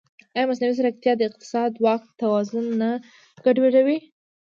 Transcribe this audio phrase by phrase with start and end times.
[0.35, 2.89] ایا مصنوعي ځیرکتیا د اقتصادي واک توازن نه
[3.43, 3.97] ګډوډوي؟